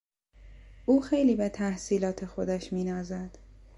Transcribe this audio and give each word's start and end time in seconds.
او 0.85 1.01
خیلی 1.01 1.35
به 1.35 1.49
تحصیلات 1.49 2.25
خودش 2.25 2.73
مینازد. 2.73 3.37